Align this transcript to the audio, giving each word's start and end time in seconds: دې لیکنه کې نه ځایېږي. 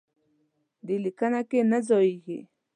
دې 0.85 0.95
لیکنه 1.05 1.41
کې 1.49 1.59
نه 1.71 1.79
ځایېږي. 1.87 2.39